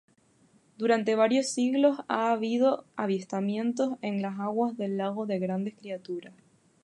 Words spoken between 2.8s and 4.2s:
avistamientos